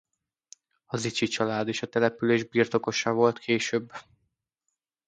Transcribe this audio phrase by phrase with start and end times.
[0.85, 3.91] A Zichy család is a település birtokosa volt később.